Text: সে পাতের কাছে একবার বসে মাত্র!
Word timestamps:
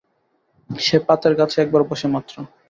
সে 0.69 0.97
পাতের 1.07 1.33
কাছে 1.39 1.57
একবার 1.59 1.81
বসে 1.89 2.07
মাত্র! 2.07 2.35